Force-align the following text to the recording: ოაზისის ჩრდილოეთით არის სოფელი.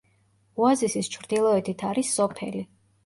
ოაზისის 0.63 1.11
ჩრდილოეთით 1.17 1.85
არის 1.91 2.11
სოფელი. 2.21 2.65